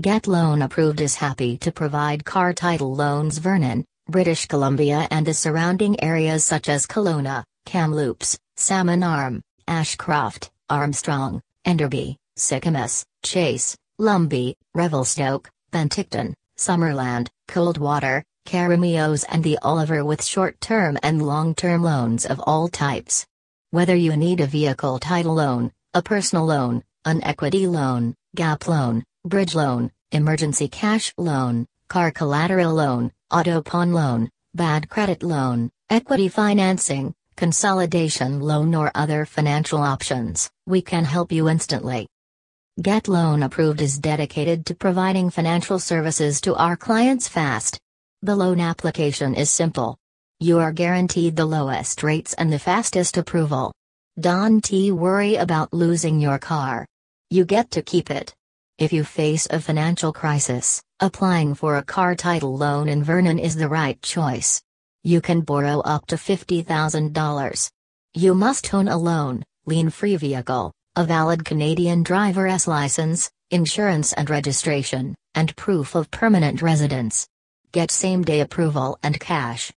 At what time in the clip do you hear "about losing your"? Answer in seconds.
55.36-56.38